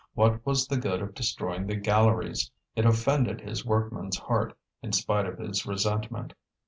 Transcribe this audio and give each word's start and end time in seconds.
What 0.15 0.43
was 0.47 0.65
the 0.65 0.77
good 0.77 1.03
of 1.03 1.13
destroying 1.13 1.67
the 1.67 1.75
galleries? 1.75 2.49
It 2.75 2.87
offended 2.87 3.39
his 3.41 3.63
workman's 3.63 4.17
heart, 4.17 4.57
in 4.81 4.93
spite 4.93 5.27
of 5.27 5.37
his 5.37 5.63
resentment. 5.67 6.33